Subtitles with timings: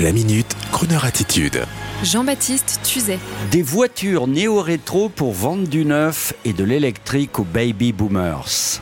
[0.00, 1.64] La minute, Kroneur attitude.
[2.04, 3.18] Jean-Baptiste Tuzet.
[3.50, 8.80] Des voitures néo-rétro pour vendre du neuf et de l'électrique aux baby boomers.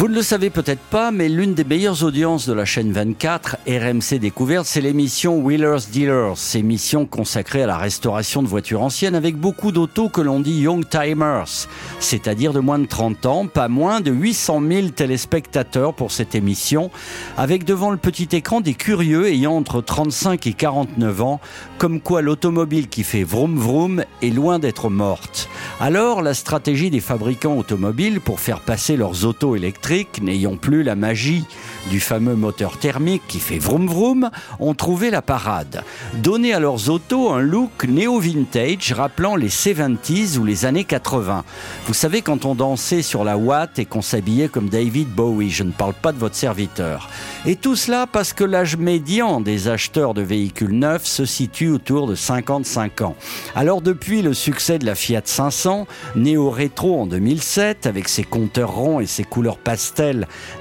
[0.00, 3.58] Vous ne le savez peut-être pas, mais l'une des meilleures audiences de la chaîne 24,
[3.68, 9.36] RMC Découverte, c'est l'émission Wheelers Dealers, émission consacrée à la restauration de voitures anciennes avec
[9.36, 11.68] beaucoup d'autos que l'on dit Young Timers,
[11.98, 16.90] c'est-à-dire de moins de 30 ans, pas moins de 800 000 téléspectateurs pour cette émission,
[17.36, 21.40] avec devant le petit écran des curieux ayant entre 35 et 49 ans,
[21.76, 25.50] comme quoi l'automobile qui fait vroom vroom est loin d'être morte.
[25.78, 29.89] Alors, la stratégie des fabricants automobiles pour faire passer leurs autos électriques,
[30.22, 31.44] n'ayant plus la magie
[31.90, 35.82] du fameux moteur thermique qui fait vroom vroom, ont trouvé la parade.
[36.22, 41.44] Donner à leurs autos un look néo-vintage rappelant les 70s ou les années 80.
[41.86, 45.64] Vous savez, quand on dansait sur la Watt et qu'on s'habillait comme David Bowie, je
[45.64, 47.08] ne parle pas de votre serviteur.
[47.44, 52.06] Et tout cela parce que l'âge médian des acheteurs de véhicules neufs se situe autour
[52.06, 53.16] de 55 ans.
[53.56, 59.00] Alors depuis le succès de la Fiat 500, néo-rétro en 2007, avec ses compteurs ronds
[59.00, 59.79] et ses couleurs pastel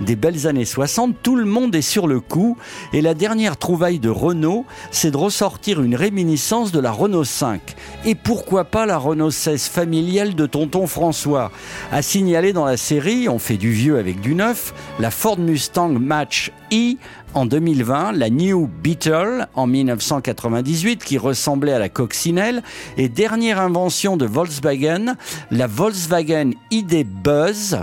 [0.02, 2.58] des belles années 60, tout le monde est sur le coup.
[2.94, 7.62] Et la dernière trouvaille de Renault, c'est de ressortir une réminiscence de la Renault 5.
[8.06, 11.52] Et pourquoi pas la Renault 16 familiale de tonton François?
[11.92, 15.90] À signaler dans la série, on fait du vieux avec du neuf, la Ford Mustang
[15.90, 16.96] Match E
[17.34, 22.64] en 2020, la New Beetle en 1998 qui ressemblait à la coccinelle
[22.98, 25.16] et dernière invention de Volkswagen,
[25.52, 27.78] la Volkswagen ID Buzz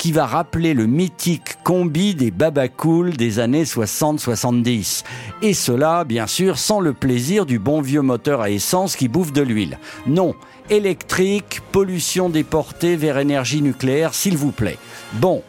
[0.00, 5.04] qui va rappeler le mythique combi des Babacool des années 60-70.
[5.42, 9.32] Et cela, bien sûr, sans le plaisir du bon vieux moteur à essence qui bouffe
[9.32, 9.78] de l'huile.
[10.06, 10.34] Non,
[10.68, 14.78] électrique, pollution déportée vers énergie nucléaire, s'il vous plaît.
[15.14, 15.42] Bon,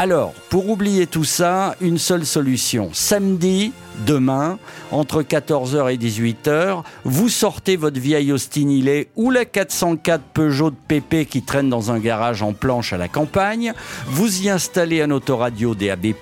[0.00, 2.90] alors, pour oublier tout ça, une seule solution.
[2.92, 3.72] Samedi,
[4.06, 4.60] demain,
[4.92, 8.80] entre 14h et 18h, vous sortez votre vieille Austin
[9.16, 13.08] ou la 404 Peugeot de PP qui traîne dans un garage en planche à la
[13.08, 13.72] campagne,
[14.06, 16.14] vous y installez un autoradio DAB+,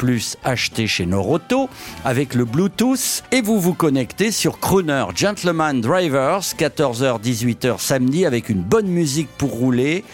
[0.44, 1.68] acheté chez Noroto,
[2.04, 8.62] avec le Bluetooth, et vous vous connectez sur Crooner Gentleman Drivers, 14h-18h samedi, avec une
[8.62, 10.04] bonne musique pour rouler,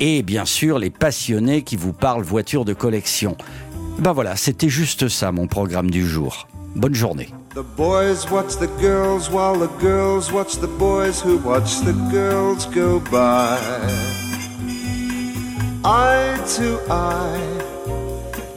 [0.00, 3.36] et bien sûr les passionnés qui vous parlent voitures de collection.
[3.98, 6.48] Ben voilà, c'était juste ça mon programme du jour.
[6.76, 7.28] Bonne journée.
[7.54, 12.66] The boys watch the girls while the girls watch the boys who watch the girls
[12.66, 13.58] go by.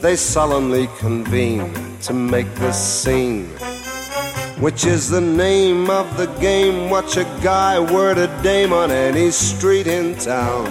[0.03, 3.47] They solemnly convene to make the scene.
[4.59, 6.89] Which is the name of the game?
[6.89, 10.67] Watch a guy word a dame on any street in town.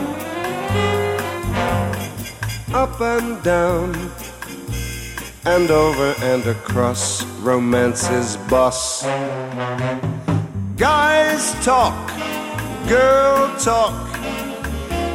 [2.74, 3.94] up and down
[5.46, 9.02] and over and across romance's boss.
[10.76, 11.96] Guys talk,
[12.86, 13.94] girl talk,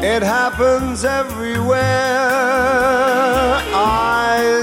[0.03, 2.96] it happens everywhere.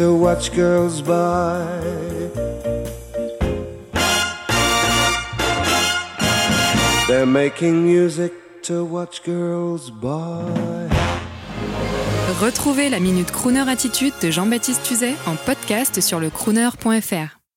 [0.00, 1.60] to watch girls by.
[7.06, 8.32] They're making music
[8.62, 9.92] to watch girls.
[12.40, 17.39] Retrouvez la Minute Crooner Attitude de Jean-Baptiste Tuzet en podcast sur le crooner.fr.